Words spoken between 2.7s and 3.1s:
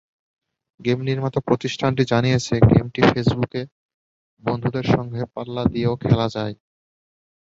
গেমটি